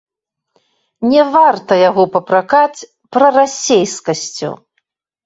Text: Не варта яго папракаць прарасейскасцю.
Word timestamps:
Не 1.11 1.25
варта 1.35 1.77
яго 1.89 2.03
папракаць 2.15 2.87
прарасейскасцю. 3.17 4.51